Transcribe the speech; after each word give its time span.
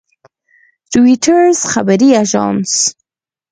رویټرز 0.93 1.57
خبري 1.71 2.09
اژانس 2.23 2.73